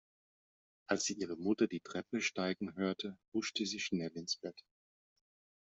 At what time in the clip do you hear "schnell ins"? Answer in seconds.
3.79-4.35